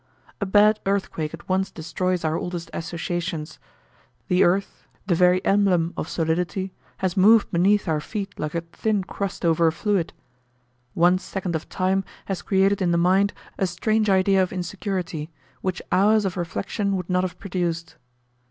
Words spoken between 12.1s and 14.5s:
has created in the mind a strange idea